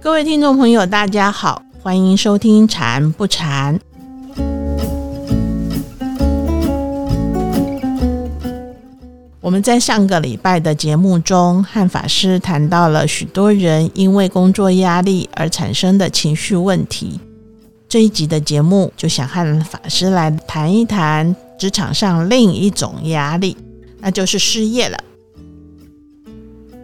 [0.00, 3.78] 各位听众朋友，大家好，欢迎收听《禅不禅》。
[9.40, 17.20] 我们在上个礼拜的节目中，和法师谈到了许多人因为工作压力而产生的情绪问题。
[17.88, 23.56] 这一集的节目就想和法师来谈一谈职场上另一种压力，
[24.06, 24.96] 那就是失业了。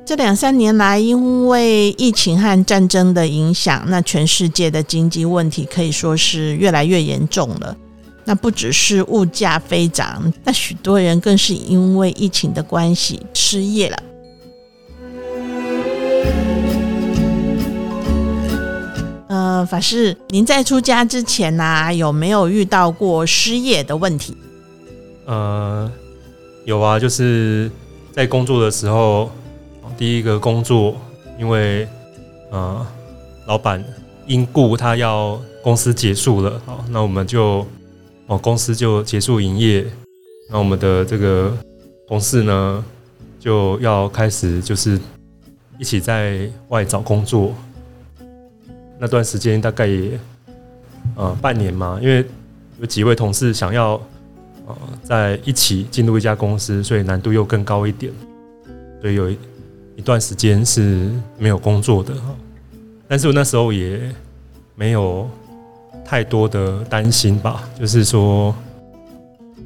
[0.05, 7.77] 这两三年来，因为疫情和战争的影响，那全世界的经济问题可以说是越来越严重了。
[8.25, 14.03] 那不只是物价飞涨，那许多人更是因为疫情的关系失业了。
[19.29, 24.37] 呃，法师，您在出家之前呢，有没有遇到过失业的问题？
[25.25, 25.89] 呃，
[26.65, 27.71] 有啊，就是
[28.13, 29.31] 在工作的时候，
[29.97, 30.97] 第一个工作，
[31.39, 31.89] 因为
[32.51, 32.87] 呃，
[33.47, 33.85] 老板
[34.27, 37.67] 因故他要公司结束了，好，那我们就。
[38.29, 39.85] 哦，公司就结束营业，
[40.49, 41.53] 那我们的这个
[42.07, 42.85] 同事呢，
[43.39, 44.99] 就要开始就是
[45.77, 47.53] 一起在外找工作。
[49.01, 50.19] 那段时间大概也
[51.17, 52.25] 呃半年嘛，因为
[52.79, 54.01] 有几位同事想要
[54.67, 58.13] 呃在一起进入一家公司，所以难度又更高一点，
[59.01, 59.39] 所以有一
[59.97, 62.35] 一段时间是没有工作的哈。
[63.07, 64.13] 但是我那时候也
[64.75, 65.29] 没有。
[66.05, 68.55] 太多的担心吧，就是说，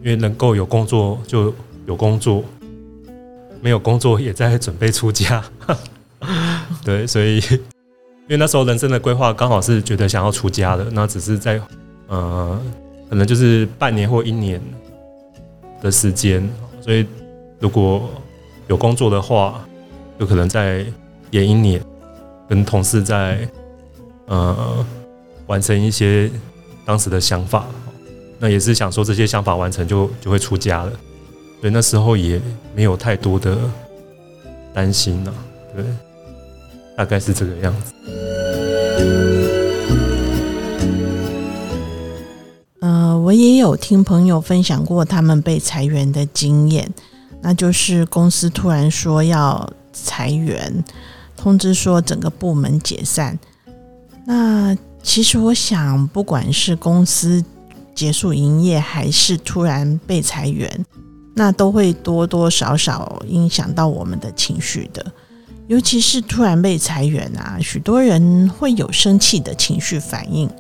[0.01, 1.53] 因为能够有工作就
[1.87, 2.45] 有工作，
[3.61, 5.43] 没有工作也在准备出家，
[6.85, 7.39] 对，所以
[8.29, 11.61] 因为那时候人生的规划刚好是觉得想要出家的，那只是在
[12.07, 12.61] 呃，
[13.09, 14.61] 可能就是半年或一年
[15.81, 16.49] 的时间，
[16.81, 17.07] 所以
[17.59, 18.11] 如果
[18.69, 19.67] 有工作的话，
[20.19, 20.85] 就可能在
[21.31, 21.81] 延一年，
[22.49, 23.49] 跟同事在
[24.27, 24.85] 呃。
[25.49, 26.29] 完成一些
[26.85, 27.67] 当时的想法，
[28.41, 30.91] 那也是想说这些想法完成就就会出家了，
[31.61, 32.43] 所以那时候也
[32.75, 33.57] 没有太多的
[34.75, 35.33] 担心呢，
[35.73, 35.85] 对，
[36.97, 38.66] 大概是这个样子。
[43.27, 46.89] 我也有听朋友分享过他们被裁员的经验，
[47.41, 50.85] 那就是公司突然说要裁员，
[51.37, 53.37] 通知说整个部门解散，
[54.25, 54.77] 那。
[55.03, 57.45] 其实我想，不管是公司
[57.95, 60.85] 结束营业，还是突然被裁员，
[61.35, 65.05] 那都会多多少少影响到我们的情绪的。
[65.69, 70.51] 尤其是突然被裁员啊，许多人会有生气的情绪反应。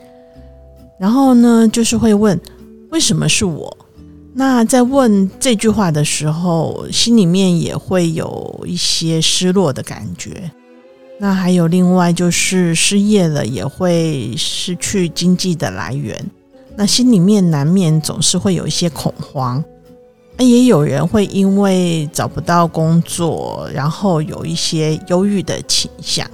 [0.96, 2.40] 然后呢，就是会问
[2.90, 3.76] 为什么是我？
[4.34, 10.50] 那在问这句话的时候，心里面也会有一些失落的感觉。
[11.18, 16.30] 那还有另外就是失业了也会失去经济的来源，
[16.76, 19.64] 那心里面难免总是会有一些恐慌。
[20.36, 26.30] 那也有人会因为找不到工作，然后有一些忧郁的倾向。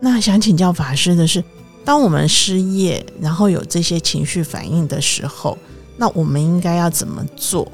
[0.00, 1.42] 那想请教法师的是，
[1.84, 5.56] 当我们失业，然后有这些情绪反应的时候，
[5.96, 7.70] 那我们应该要怎么做，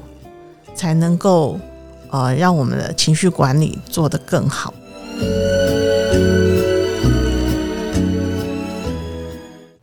[0.73, 1.59] 才能够
[2.11, 4.73] 呃让我们的情绪管理做得更好？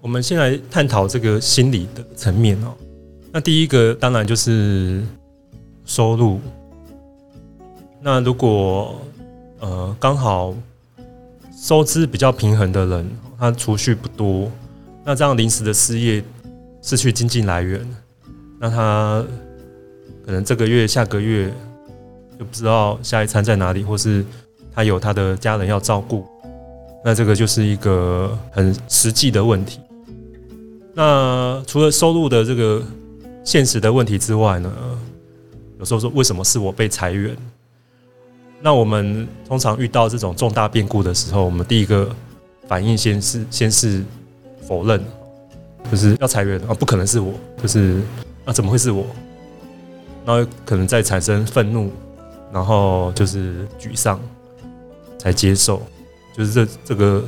[0.00, 2.74] 我们先来探讨这个心理的层面哦。
[3.30, 5.02] 那第一个当然就是
[5.84, 6.40] 收入。
[8.00, 9.00] 那如果
[9.60, 10.54] 呃刚好
[11.56, 13.10] 收支比较平衡的人，
[13.42, 14.48] 他储蓄不多，
[15.04, 16.22] 那这样临时的失业
[16.80, 17.84] 失去经济来源，
[18.60, 19.24] 那他
[20.24, 21.52] 可能这个月、下个月
[22.38, 24.24] 就不知道下一餐在哪里，或是。
[24.74, 26.26] 他有他的家人要照顾，
[27.04, 29.78] 那这个就是一个很实际的问题。
[30.94, 32.82] 那除了收入的这个
[33.44, 34.72] 现实的问题之外呢，
[35.78, 37.36] 有时候说为什么是我被裁员？
[38.62, 42.08] 那我们通常遇到这种重大变故的时候，我们第一个
[42.68, 44.02] 反应先是先是
[44.66, 45.02] 否认，
[45.90, 48.00] 就是要裁员啊，不可能是我，就是
[48.44, 49.06] 啊，怎么会是我？
[50.24, 51.90] 然后可能再产生愤怒，
[52.52, 54.20] 然后就是沮丧。
[55.18, 55.80] 才接受，
[56.36, 57.24] 就是这这个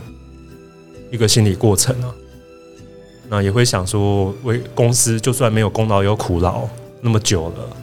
[1.12, 2.12] 一个心理过程啊。
[3.28, 6.68] 那也会想说，为公司就算没有功劳有苦劳
[7.00, 7.76] 那么久了，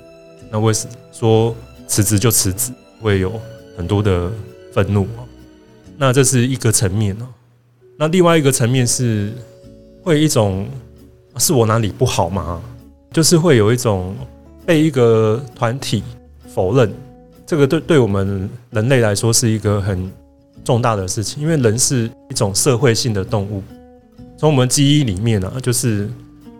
[0.51, 1.56] 那为什说
[1.88, 3.39] 辞职就辞职，会有
[3.77, 4.30] 很多的
[4.74, 5.24] 愤怒啊。
[5.97, 7.27] 那这是一个层面啊。
[8.01, 9.31] 那另外一个层面是
[10.01, 10.68] 会一种
[11.38, 12.59] 是我哪里不好吗？
[13.12, 14.15] 就是会有一种
[14.65, 16.01] 被一个团体
[16.51, 16.92] 否认，
[17.45, 20.12] 这个对对我们人类来说是一个很
[20.63, 23.62] 重大的事情，因为人是一种社会性的动物。
[24.36, 26.09] 从我们基因里面呢，就是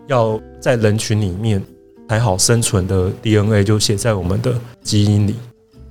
[0.06, 1.60] 要在人群里面
[2.08, 4.54] 才好生存的 DNA 就写在我们的
[4.84, 5.34] 基因里，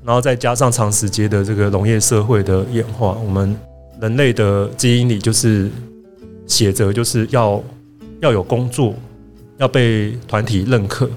[0.05, 3.58] 然后再加上长时间的这个农业社会的演化，我们
[4.00, 5.70] 人类的基因里就是
[6.47, 7.62] 写着就是要
[8.20, 8.94] 要有工作，
[9.58, 11.11] 要被团体认可，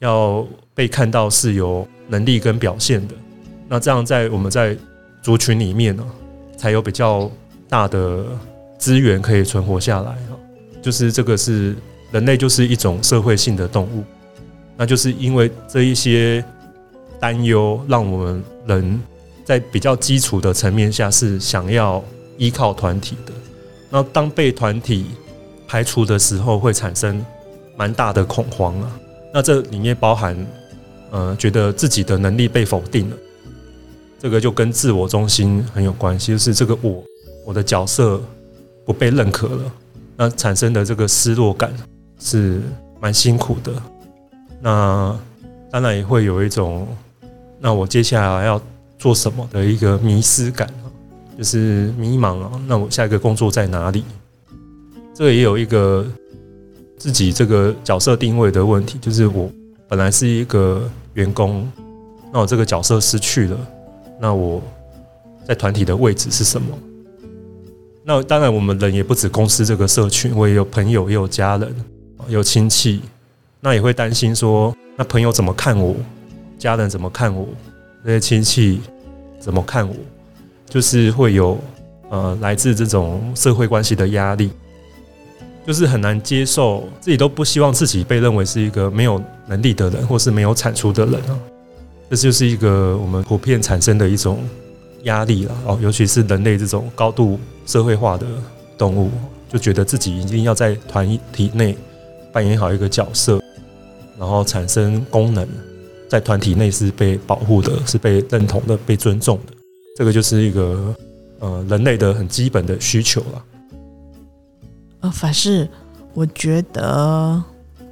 [0.00, 3.14] 要被看到是有能力跟表现的。
[3.68, 4.76] 那这样在我们在
[5.22, 6.04] 族群里面呢，
[6.56, 7.30] 才有比较
[7.68, 8.24] 大的。
[8.78, 10.36] 资源可以存活下来哈，
[10.82, 11.74] 就是这个是
[12.12, 14.04] 人类就是一种社会性的动物，
[14.76, 16.44] 那就是因为这一些
[17.18, 19.00] 担忧，让我们人
[19.46, 22.04] 在比较基础的层面下是想要
[22.36, 23.32] 依靠团体的。
[23.88, 25.06] 那当被团体
[25.66, 27.24] 排除的时候，会产生
[27.78, 29.00] 蛮大的恐慌啊。
[29.32, 30.36] 那这里面包含，
[31.10, 33.16] 呃，觉得自己的能力被否定了，
[34.18, 37.02] 这个就跟自我中心很有关系，就是这个我
[37.46, 38.20] 我的角色。
[38.84, 39.72] 不被认可了，
[40.16, 41.74] 那产生的这个失落感
[42.20, 42.62] 是
[43.00, 43.72] 蛮辛苦的。
[44.60, 45.18] 那
[45.72, 46.86] 当然也会有一种，
[47.58, 48.62] 那我接下来要
[49.06, 50.68] 做什么的一个迷失感
[51.38, 52.50] 就是迷茫啊。
[52.66, 54.02] 那我下一个工作在哪里？
[55.14, 56.04] 这也有一个
[56.98, 59.48] 自己这个角色定位的问题，就是我
[59.86, 61.70] 本来是一个员工，
[62.32, 63.56] 那我这个角色失去了，
[64.20, 64.60] 那我
[65.46, 66.76] 在团体的位置是什么？
[68.02, 71.72] 那当然，我们人也不止公司这个社群，我也有朋友，也有家人，
[72.26, 73.02] 有亲戚，
[73.60, 75.94] 那也会担心说，那朋友怎么看我，
[76.58, 77.46] 家人怎么看我，
[78.02, 78.80] 那些亲戚
[79.46, 79.94] 怎么看我，
[80.68, 81.56] 就是会有
[82.10, 84.50] 呃来自这种社会关系的压力，
[85.64, 91.38] 就是很难接受自己都不希望自己被认为是一个没有能力的人，或是没有产出的人啊，
[92.10, 94.44] 这就是一个我们普遍产生的一种。
[95.02, 98.26] 压力了哦，尤其是人类这种高度社会化的
[98.76, 99.08] 动物，
[99.48, 101.76] 就觉得自己一定要在团体内
[102.32, 103.40] 扮演好一个角色，
[104.18, 105.46] 然后产生功能，
[106.08, 109.52] 在团体内是被保护的，是被认同的，被尊重的。
[109.96, 110.94] 这个就是一个
[111.40, 113.44] 呃人类的很基本的需求了。
[115.00, 115.68] 呃，法师，
[116.14, 117.42] 我觉得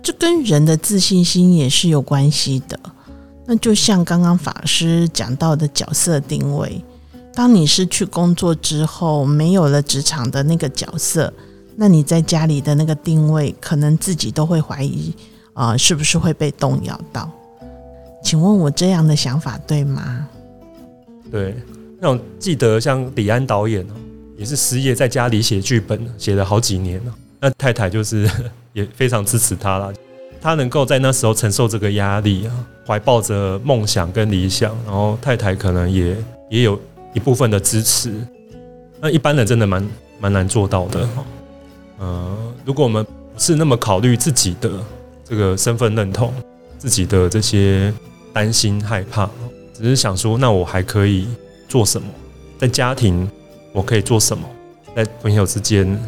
[0.02, 2.78] 这跟人的自信心也是有关系的。
[3.46, 6.82] 那就像刚刚法师讲到的角色定位。
[7.34, 11.32] 当你失去工作之后，没有了职场的那个角色，
[11.74, 15.12] 那你在家里的那个定位，可能自己都会怀疑
[15.52, 17.28] 啊，是不是会被动摇到？
[18.24, 20.26] 请问我这样的想法对吗？
[21.30, 21.54] 对，
[22.00, 23.94] 那我记得像李安导演哦，
[24.36, 27.14] 也是失业在家里写剧本，写了好几年了。
[27.38, 28.28] 那太太就是
[28.72, 29.92] 也非常支持他了，
[30.40, 36.16] 他能够在那时候承受这个压力啊，怀抱着梦想跟理想，然后太太可能也
[36.50, 36.80] 也有。
[37.16, 38.12] 一部分的支持，
[39.00, 39.88] 那一般人真的蛮
[40.18, 41.24] 蛮难做到的哈。
[42.00, 44.68] 呃，如果我们不是那么考虑自己的
[45.24, 46.34] 这个身份认同，
[46.76, 47.94] 自己的这些
[48.34, 49.30] 担心害怕，
[49.72, 51.26] 只是想说，那我还可以
[51.66, 52.06] 做什么？
[52.58, 53.26] 在家庭
[53.72, 54.44] 我可以做什么？
[54.94, 55.98] 在朋友之间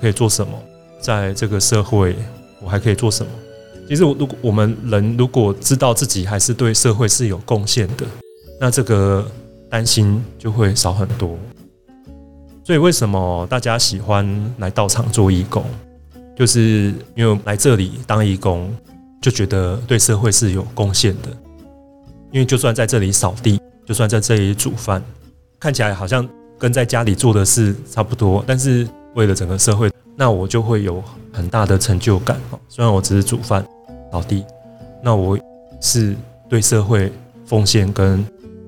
[0.00, 0.52] 可以做什么？
[1.00, 2.16] 在这个社会
[2.60, 3.30] 我还可以做什么？
[3.88, 8.04] 其实，我如果我们人如果知道自己还是对社会是有贡献的，
[8.58, 9.24] 那这个。
[9.68, 11.36] 担心就会少很多，
[12.64, 14.24] 所以为什么大家喜欢
[14.58, 15.64] 来道场做义工？
[16.36, 18.72] 就是因为来这里当义工，
[19.20, 21.36] 就觉得对社会是有贡献的。
[22.36, 25.02] 因为就算在这里扫地，就算在这里煮饭，
[25.58, 26.28] 看起来好像
[26.58, 31.02] 跟在家里做的事差不多，但是为了整个社会，那我就会有
[31.32, 32.38] 很大的成就感。
[32.68, 33.66] 虽然我只是煮饭、
[34.12, 34.44] 扫地，
[35.02, 35.38] 那我
[35.80, 36.14] 是
[36.46, 37.10] 对社会
[37.46, 38.22] 奉献跟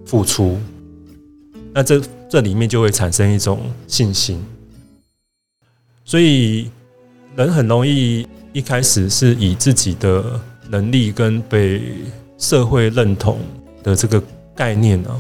[0.06, 0.58] 付出。
[1.74, 4.42] 那这这里面就会产生一种信心，
[6.06, 6.70] 所以
[7.36, 11.82] 人很容易一开始是以自己的能力跟被
[12.38, 13.38] 社会认同
[13.82, 14.22] 的这个
[14.54, 15.14] 概念啊，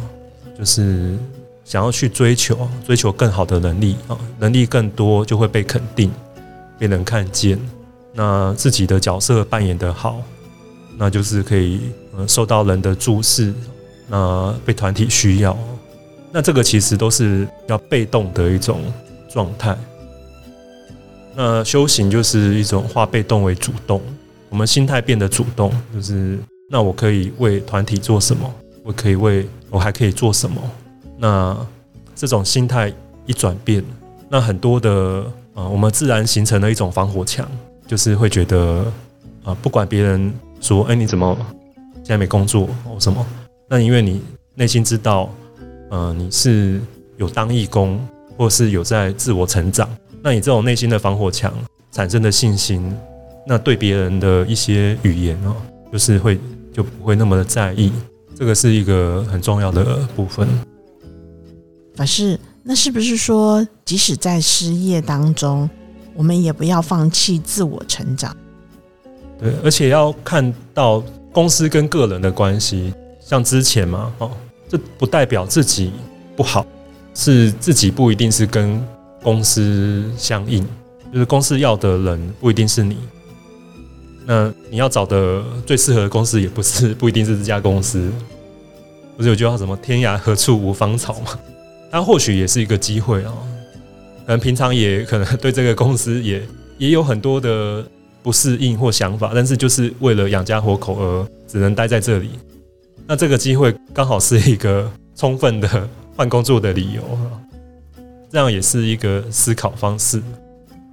[0.58, 1.16] 就是
[1.64, 6.10] 想要去追求追求更好的能力啊，能力更多就会被肯定，
[6.78, 7.58] 被人看见，
[8.12, 10.22] 那自己的角色扮演的好，
[10.96, 11.80] 那就是可以
[12.16, 13.52] 呃受到人的注视，
[14.08, 15.56] 那被团体需要。
[16.32, 18.80] 那这个其实都是要被动的一种
[19.30, 19.76] 状态。
[21.34, 24.02] 那修行就是一种化被动为主动，
[24.48, 26.38] 我们心态变得主动，就是
[26.70, 28.52] 那我可以为团体做什么？
[28.84, 30.60] 我可以为我还可以做什么？
[31.16, 31.56] 那
[32.14, 32.92] 这种心态
[33.26, 33.82] 一转变，
[34.28, 37.48] 那很多的啊，我们自然形成了一种防火墙，
[37.86, 38.84] 就是会觉得
[39.44, 41.36] 啊，不管别人说，哎，你怎么
[41.96, 43.24] 现在没工作或什么？
[43.68, 44.22] 那因为你。
[44.58, 45.32] 内心知道，
[45.88, 46.80] 呃，你是
[47.16, 47.96] 有当义工，
[48.36, 49.88] 或是有在自我成长，
[50.20, 51.54] 那你这种内心的防火墙
[51.92, 52.92] 产生的信心，
[53.46, 55.54] 那对别人的一些语言哦，
[55.92, 56.40] 就是会
[56.78, 57.90] 就不会那么的在意，
[58.36, 60.46] 这个是一个很重要的部分。
[61.96, 65.68] 法师，那是不是说，即使在失业当中，
[66.14, 68.32] 我们也不要放弃自我成长？
[69.40, 74.30] 对，而且要看到公司跟个人的关系，像之前嘛，哦，
[74.68, 75.90] 这不代表自己
[76.36, 76.64] 不好，
[77.12, 78.80] 是自己不一定是跟
[79.20, 80.64] 公司相应，
[81.12, 82.98] 就是公司要的人不一定是你。
[84.30, 88.12] 那你要找的最适合的公司，也不是 不一定是这家公司。
[89.16, 91.38] 不是有句话什么“天涯何处无芳草”吗？
[91.90, 93.32] 它或许也是一个机会哦，
[94.26, 97.82] 可能平常也可能对这个公司也也有很多的
[98.22, 102.28] 不适应或想法，但是就是为了养家活口而只能待在这里。
[103.06, 107.02] 那这个机会刚好是一个充分的换工作的理由，
[108.30, 110.22] 这样也是一个思考方式。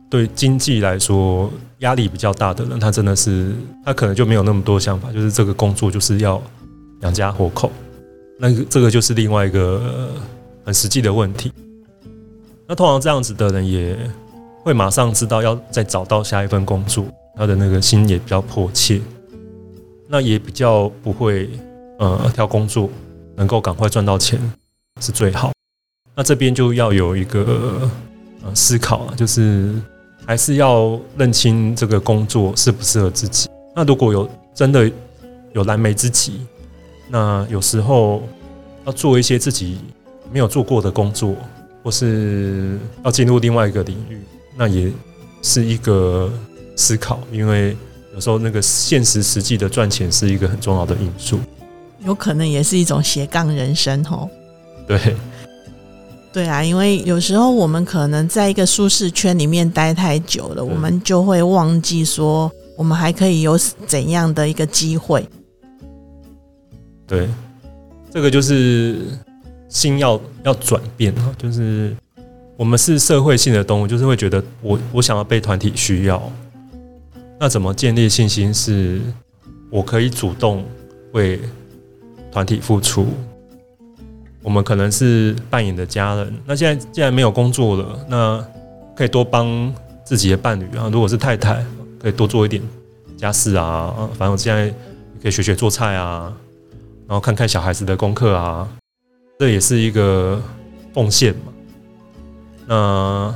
[0.10, 1.52] 对经济来说
[1.86, 6.42] 压力比较大的人，他真的是他可能就没有那么多想法，就是这个工作就是要
[7.04, 7.72] 养家活口。
[8.38, 10.12] 那这个就是另外一个。
[10.66, 11.54] 很实际的问题，
[12.68, 13.96] 那通常这样子的人也
[14.64, 17.06] 会马上知道要再找到下一份工作，
[17.38, 19.00] 他的那个心也比较迫切，
[20.08, 21.48] 那也比较不会
[22.00, 22.90] 呃挑工作，
[23.36, 24.40] 能够赶快赚到钱
[25.00, 25.52] 是最好。
[26.16, 27.88] 那这边就要有一个
[28.44, 29.72] 呃思考啊，就是
[30.26, 33.50] 还是要认清这个工作适不适合自己。
[33.76, 34.92] 那如果有真的
[35.54, 36.42] 有燃眉之急，
[37.10, 38.24] 那有时候
[38.86, 39.78] 要做一些自己。
[40.34, 41.36] 没有做过的工作，
[41.84, 44.20] 或是要进入另外一个领域，
[44.58, 44.92] 那也
[45.44, 46.30] 是一个
[46.76, 47.78] 思考，因为
[48.14, 51.40] 有时候那个现实实际的赚钱是一个很重要的因素，
[52.00, 54.28] 有可能也是一种斜杠人生哦。
[54.88, 55.16] 对，
[56.36, 65.26] 对啊，因为有时候我们可能在一个舒适圈里面待太久了，我们就会忘记说我们还可以有怎样的一个机会。
[67.08, 67.30] 对，
[68.12, 68.98] 这个就是。
[69.68, 71.94] 心要要转变啊，就是
[72.56, 76.32] 我们是社会性的动物，就是会觉得我我想要被团体需要，
[77.38, 78.54] 那怎么建立信心？
[78.54, 79.02] 是
[79.70, 80.64] 我可以主动
[81.12, 81.42] 为
[82.32, 83.08] 团体付出。
[84.46, 88.46] 我们可能是扮演的家人，那现在既然没有工作了，那
[88.96, 89.74] 可以多帮
[90.04, 90.88] 自己的伴侣啊。
[90.92, 91.66] 如果是太太，
[92.00, 92.62] 可以多做一点
[93.18, 94.70] 家事啊，反正我现在
[95.20, 96.32] 可以学学做菜啊，
[97.08, 98.70] 然后看看小孩子的功课啊。
[99.40, 100.40] 这也是一个
[100.94, 101.52] 奉献嘛。
[102.68, 103.36] 那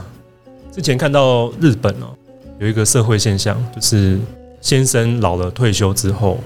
[0.72, 2.16] 之前看到日本哦，
[2.60, 4.20] 有一个社会现象，就是
[4.62, 6.40] 先生老了退休之后，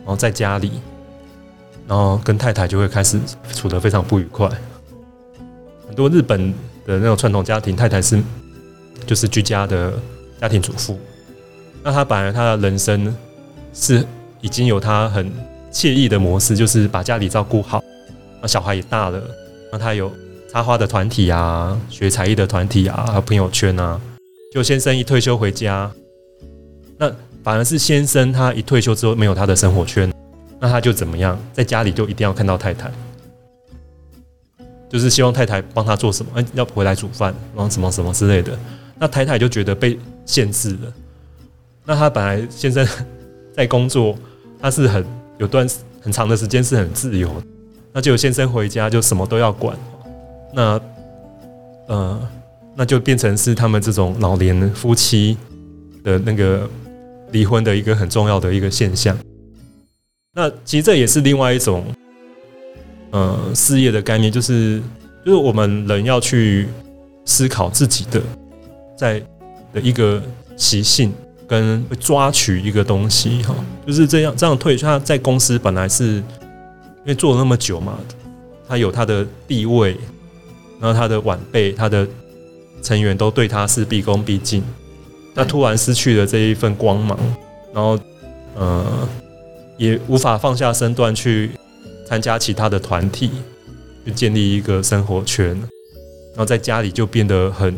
[0.00, 0.72] 然后在家里，
[1.88, 3.18] 然后跟太太就会开始
[3.52, 4.48] 处得非常不愉快。
[5.86, 6.52] 很多日本
[6.86, 8.22] 的那种传统家庭，太太是
[9.06, 9.92] 就是居家的
[10.40, 10.98] 家庭主妇，
[11.82, 13.14] 那他本来他的人生
[13.74, 14.04] 是
[14.40, 15.30] 已经有他很
[15.70, 17.82] 惬意的模式，就是把家里照顾好。
[18.40, 19.22] 那小孩也大了，
[19.70, 20.10] 那他有
[20.50, 24.00] 插花的团体啊，学才艺的团体啊，和朋友圈啊。
[24.52, 25.90] 就先生一退休回家，
[26.98, 27.10] 那
[27.42, 30.11] 反而是先生他一退休之后没有他的生活圈，
[30.62, 32.88] 那他就怎么样，在家里就一定要看到太太，
[34.88, 38.56] 就是希望太太帮他做什么，哎，要回来煮饭，然后什么什么之类的。
[38.96, 40.92] 那太太就觉得被限制了。
[41.84, 42.86] 那他本来先生
[43.52, 44.14] 在工作，
[44.60, 45.04] 他是很
[45.38, 45.68] 有段
[46.00, 47.28] 很长的时间是很自由。
[47.92, 49.76] 那就有先生回家就什么都要管，
[50.54, 50.80] 那
[51.88, 52.28] 呃，
[52.76, 55.36] 那就变成是他们这种老年夫妻
[56.04, 56.70] 的那个
[57.32, 59.18] 离婚的一个很重要的一个现象。
[60.34, 61.84] 那其实这也是另外一种
[63.10, 64.80] 呃事业的概念，就是
[65.24, 66.68] 就是我们人要去
[67.24, 68.20] 思考自己的
[68.96, 69.22] 在
[69.72, 70.22] 的一个
[70.56, 71.12] 习性，
[71.46, 73.54] 跟抓取一个东西哈，
[73.86, 74.76] 就是这样这样退。
[74.76, 76.22] 他在公司本来是。
[77.04, 77.98] 因为做了那么久嘛，
[78.68, 79.96] 他有他的地位，
[80.78, 82.06] 然后他的晚辈、他的
[82.80, 84.62] 成员都对他是毕恭毕敬。
[85.34, 87.18] 那突然失去了这一份光芒，
[87.74, 87.98] 然后
[88.54, 89.08] 呃，
[89.82, 91.50] 也无法放下身段去
[92.06, 93.30] 参加其他的团体，
[94.04, 97.74] 去建立一个生活圈，然后在家里就变得很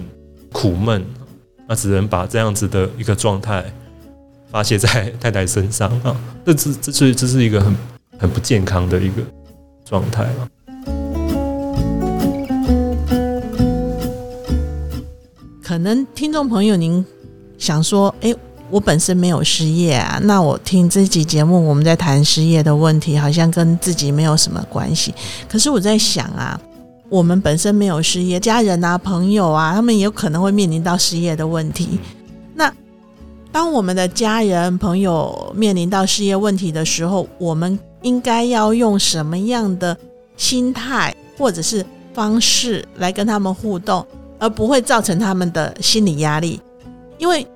[0.52, 1.02] 苦闷。
[1.66, 3.64] 那只能把这样子的一个状态
[4.50, 6.14] 发泄在太太身上 啊。
[6.44, 7.74] 这这这是这是一个很。
[8.16, 9.14] 很不健康的一个
[9.84, 10.48] 状态了。
[15.60, 17.04] 可能听众朋友，您
[17.58, 18.32] 想说，哎，
[18.70, 25.14] 我本身没有失业啊，那我听这集节目，我们在谈失业的问题，好像跟自己没有什么关系。
[25.48, 26.60] 可是我在想啊，
[27.08, 31.98] 我们本身没有失业，家人啊、朋友啊，他们也有可能会面临到失业的问题。
[32.54, 32.72] 那
[33.52, 39.96] 当我们的家人、朋友面临到失业问题的时候，我们应该要用什么样的
[40.36, 44.04] 心态或者是方式来跟他们互动，
[44.40, 46.60] 而不会造成他们的心理压力？
[47.18, 47.46] 因为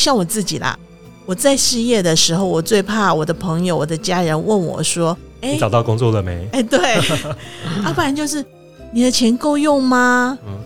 [0.00, 0.78] 像我自己啦，
[1.26, 6.96] 我在失业的时候，我最怕我的朋友、我的家人问我说：“哎，找到工作了没？”哎，对，
[7.84, 8.42] 要 不然就是
[8.94, 10.38] 你的钱够用吗？
[10.46, 10.58] 嗯，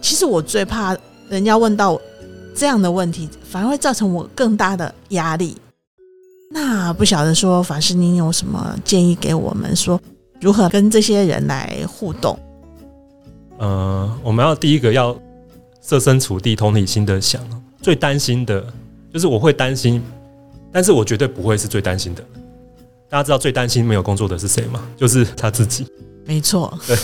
[0.00, 0.96] 其实我最怕
[1.28, 2.00] 人家问到
[2.56, 5.54] 这样的问题，反而会造成我更大的压力。
[6.50, 10.00] 那不晓得说法师，您有什么建议给我们，说
[10.40, 12.38] 如何跟这些人来互动？
[13.58, 15.14] 呃，我们要第一个要
[15.82, 17.38] 设身处地、同理心的想。
[17.80, 18.64] 最担心的，
[19.12, 20.02] 就是我会担心，
[20.72, 22.24] 但是我绝对不会是最担心的。
[23.08, 24.82] 大家知道最担心没有工作的是谁吗？
[24.96, 25.86] 就是他自己。
[26.26, 26.78] 没错。
[26.86, 26.96] 对。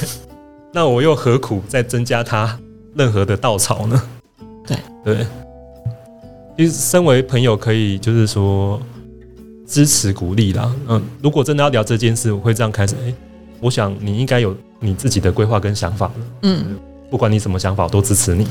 [0.73, 2.59] 那我又何苦再增加他
[2.95, 4.03] 任何的稻草呢？
[4.67, 5.27] 对对。
[6.59, 8.81] 其实身为朋友，可以就是说
[9.67, 10.71] 支持鼓励啦。
[10.89, 12.95] 嗯，如果真的要聊这件事，我会这样开始。
[13.05, 13.15] 哎，
[13.61, 16.13] 我想你应该有你自己的规划跟想法
[16.43, 16.77] 嗯。
[17.11, 18.47] 不管你什么想法，我都支持你。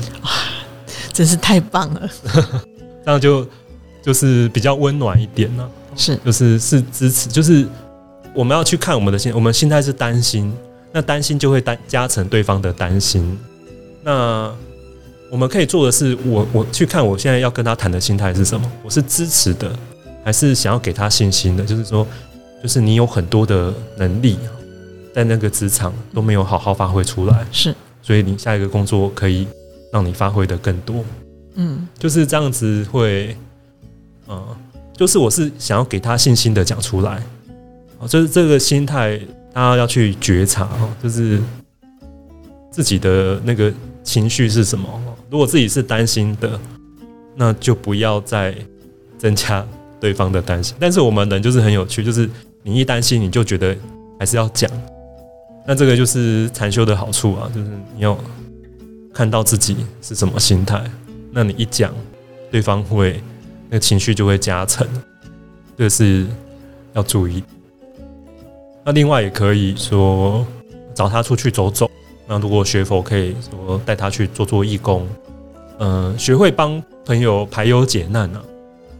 [1.14, 2.10] 真是太棒了，
[3.06, 3.46] 这样就
[4.02, 5.70] 就是比较温暖一点呢。
[5.96, 7.64] 是，就是是支持，就是
[8.34, 10.52] 我们要去看我们的心，我们心态是担心，
[10.90, 13.38] 那担心就会担加成对方的担心。
[14.02, 14.52] 那
[15.30, 18.68] 我们可以做的是，我我去看我现在要跟他谈的心态是什么？
[18.82, 19.72] 我是支持的，
[20.24, 21.64] 还是想要给他信心的？
[21.64, 22.04] 就是说，
[22.60, 24.36] 就是你有很多的能力，
[25.14, 29.46] 在那个职场都没有好好发挥出来，是，所以你下一个工作可以。
[29.94, 31.04] 让你发挥的更多，
[31.54, 33.36] 嗯，就是这样子会，
[34.26, 34.44] 嗯，
[34.92, 37.22] 就是我是想要给他信心的讲出来，
[38.00, 39.16] 哦，就是这个心态，
[39.52, 41.40] 大家要去觉察哦，就是
[42.72, 44.88] 自己的那个情绪是什么。
[45.30, 46.58] 如果自己是担心的，
[47.36, 48.52] 那就不要再
[49.16, 49.64] 增加
[50.00, 50.74] 对方的担心。
[50.80, 52.28] 但是我们人就是很有趣，就是
[52.64, 53.76] 你一担心，你就觉得
[54.18, 54.68] 还是要讲，
[55.64, 58.18] 那这个就是禅修的好处啊，就是你要。
[59.14, 60.82] 看到自己是什么心态，
[61.30, 61.94] 那你一讲，
[62.50, 63.22] 对方会
[63.70, 64.84] 那个情绪就会加成，
[65.78, 66.26] 这是
[66.94, 67.42] 要注意。
[68.84, 70.44] 那另外也可以说
[70.94, 71.88] 找他出去走走。
[72.26, 75.06] 那如果学佛，可以说带他去做做义工，
[75.78, 78.42] 嗯，学会帮朋友排忧解难啊。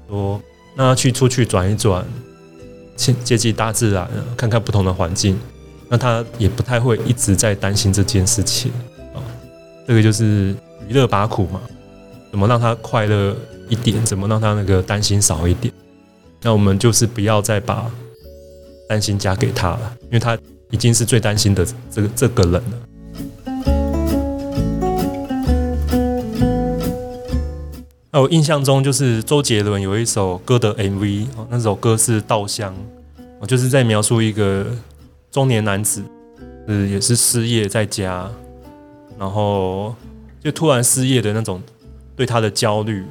[0.08, 0.40] 说
[0.76, 2.04] 那去出去转一转，
[2.94, 5.38] 接接近大自然，看看不同的环境，
[5.88, 8.70] 那他也不太会一直在担心这件事情。
[9.86, 10.54] 这个就是
[10.88, 11.60] 娱乐把苦嘛，
[12.30, 13.36] 怎么让他快乐
[13.68, 14.04] 一点？
[14.04, 15.72] 怎么让他那个担心少一点？
[16.42, 17.90] 那我们就是不要再把
[18.88, 20.38] 担心加给他了，因为他
[20.70, 22.62] 已经是最担心的这个这个人了。
[28.10, 32.74] 那我印象中就是周杰伦有一首歌的 MV，那首歌是《稻香》，
[33.46, 34.66] 就是在描述一个
[35.30, 36.02] 中年男子，
[36.68, 38.30] 是也是失业在家。
[39.18, 39.94] 然后
[40.42, 41.62] 就突然失业的那种，
[42.16, 43.04] 对他的焦虑，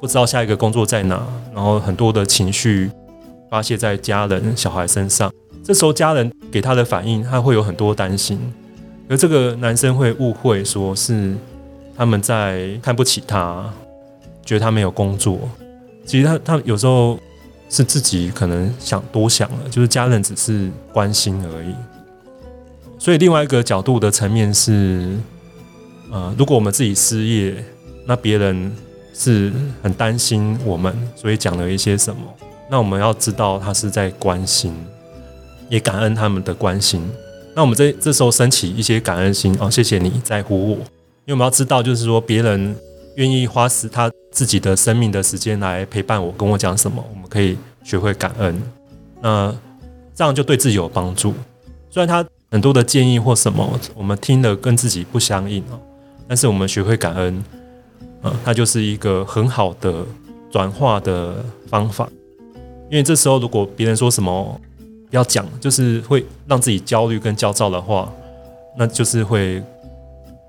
[0.00, 2.90] 不知道下一个工作在哪，然后很多的情绪
[3.50, 5.32] 发泄在家人、小孩身上。
[5.64, 8.38] 这时候家人给他的反应，他会有很多担心，
[9.08, 11.34] 而这个男生会误会说是
[11.96, 13.68] 他们在看不起他，
[14.44, 15.38] 觉得他没有工作。
[16.04, 17.18] 其实他他有时候
[17.68, 21.74] 是自己可能想多想了，就是家人只是关心而已。
[22.98, 25.16] 所以另外一个角度的层面是。
[26.10, 27.64] 呃，如果我们自己失业，
[28.06, 28.72] 那别人
[29.12, 32.22] 是很担心我们，所以讲了一些什么？
[32.70, 34.74] 那我们要知道他是在关心，
[35.68, 37.02] 也感恩他们的关心。
[37.54, 42.76] 那我们这这时候升起一些感恩心哦，谢谢你在乎我，因为我们要知道，就是说别人
[43.16, 48.62] 愿意花时他自己的生命的时间来陪伴我，跟我讲什么，我们可以学会感恩。
[49.22, 49.54] 那
[50.14, 51.32] 这样就对自己有帮助。
[51.90, 55.80] 虽然他很多的建议或什么，我们听了跟自己不相应哦。
[56.28, 57.44] 但是我们学会感恩，
[58.22, 60.04] 呃，它就是一个很好的
[60.50, 61.36] 转化的
[61.68, 62.08] 方法。
[62.90, 64.60] 因为这时候如果别人说什么
[65.10, 68.12] 要讲，就是会让自己焦虑跟焦躁的话，
[68.76, 69.62] 那就是会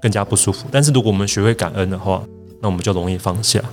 [0.01, 0.67] 更加不舒服。
[0.71, 2.23] 但是如果我们学会感恩的话，
[2.59, 3.63] 那我们就容易放下。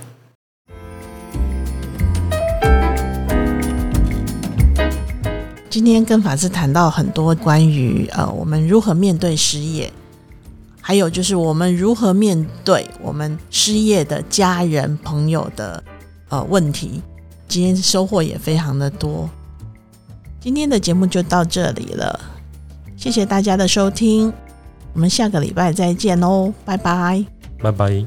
[5.71, 9.91] 今天跟法师谈到很多关于呃，我们如何面对失业。
[10.87, 15.83] 还有就是，我们如何面对我们失业的家人朋友的
[16.29, 17.01] 呃问题。
[17.47, 19.27] 今天收获也非常的多。
[20.39, 22.19] 今天的节目就到这里了，
[22.95, 24.31] 谢谢大家的收听，
[24.93, 27.25] 我们下个礼拜再见哦，拜拜，
[27.63, 28.05] 拜拜。